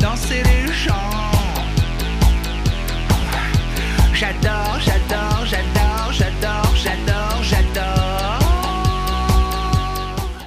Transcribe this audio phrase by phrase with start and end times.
[0.00, 0.92] danser les gens.
[4.14, 8.40] J'adore, j'adore, j'adore, j'adore, j'adore, j'adore.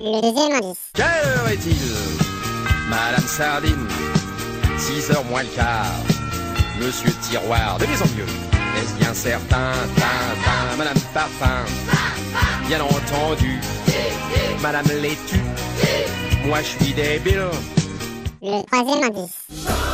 [0.00, 0.78] Le deuxième indice.
[0.94, 1.94] Quelle heure est-il?
[2.88, 3.88] Madame Sardine,
[4.78, 5.86] 6 heures moins le quart.
[6.80, 8.26] Monsieur Tiroir, de mieux en mieux.
[8.76, 9.72] Est-ce bien certain?
[9.96, 11.64] Tintin, Madame Parfum
[12.66, 13.60] Bien entendu.
[14.60, 15.40] Madame Laitue
[16.46, 17.48] Moi je suis débile.
[18.46, 19.93] Le troisième indice.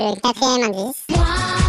[0.00, 1.67] Le quatrième indice.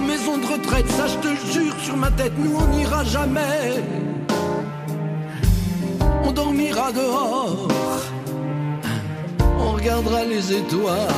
[0.00, 3.82] Maison de retraite, ça je te jure sur ma tête, nous on n'ira jamais.
[6.24, 7.68] On dormira dehors,
[9.58, 11.08] on regardera les étoiles.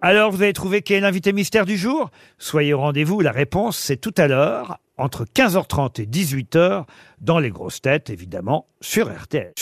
[0.00, 2.10] Alors vous avez trouvé qui est l'invité mystère du jour?
[2.38, 6.84] Soyez au rendez-vous, la réponse c'est tout à l'heure, entre 15h30 et 18h,
[7.20, 9.50] dans les grosses têtes évidemment, sur RTL.